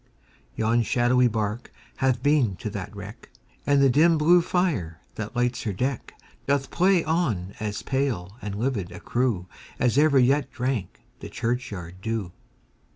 [0.55, 3.29] Yon shadowy bark hath been to that wreck,
[3.67, 6.15] And the dim blue fire, that lights her deck,
[6.47, 12.31] Doth play on as pale and livid a crewAs ever yet drank the churchyard dew.